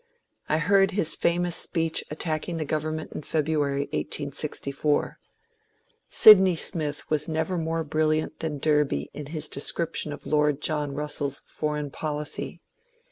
[0.49, 5.19] I heard his famous speech attacking the government in Feb ruary, 1864.
[6.09, 11.43] Sydney Smith was never more brilliant than Derby in his description of Lord John Russell's
[11.45, 12.61] foreign policy.